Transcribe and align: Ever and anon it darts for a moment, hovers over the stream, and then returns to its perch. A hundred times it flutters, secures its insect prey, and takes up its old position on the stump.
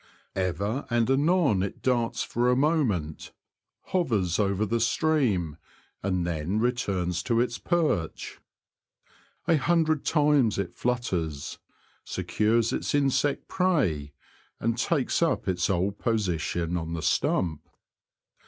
Ever 0.35 0.87
and 0.89 1.11
anon 1.11 1.61
it 1.61 1.83
darts 1.83 2.23
for 2.23 2.49
a 2.49 2.55
moment, 2.55 3.31
hovers 3.89 4.39
over 4.39 4.65
the 4.65 4.79
stream, 4.79 5.57
and 6.01 6.25
then 6.25 6.57
returns 6.59 7.21
to 7.21 7.39
its 7.39 7.59
perch. 7.59 8.39
A 9.47 9.57
hundred 9.57 10.03
times 10.03 10.57
it 10.57 10.73
flutters, 10.73 11.59
secures 12.03 12.73
its 12.73 12.95
insect 12.95 13.47
prey, 13.47 14.11
and 14.59 14.75
takes 14.75 15.21
up 15.21 15.47
its 15.47 15.69
old 15.69 15.99
position 15.99 16.77
on 16.77 16.93
the 16.93 17.03
stump. 17.03 17.69